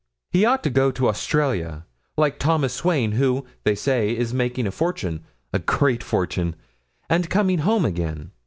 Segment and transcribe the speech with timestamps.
[0.31, 1.85] He ought to go to Australia,
[2.17, 6.55] like Thomas Swain, who, they say, is making a fortune a great fortune
[7.07, 8.31] and coming home again.